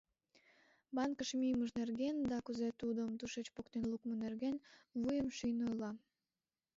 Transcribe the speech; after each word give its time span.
Банкыш 0.95 1.29
мийымыж 1.39 1.69
нерген 1.79 2.17
да 2.31 2.37
кузе 2.45 2.69
тудым 2.81 3.09
тушеч 3.19 3.47
поктен 3.55 3.83
лукмо 3.91 4.13
нерген 4.23 4.55
вуйым 4.99 5.29
шийын 5.37 5.59
ойла. 5.67 5.91